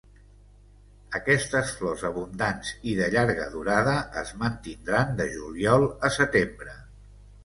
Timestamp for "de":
2.99-3.09, 5.21-5.29